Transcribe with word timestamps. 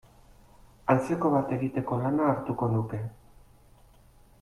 Antzeko 0.93 1.31
bat 1.35 1.53
egiteko 1.59 2.01
lana 2.07 2.33
hartuko 2.33 2.71
nuke. 2.77 3.07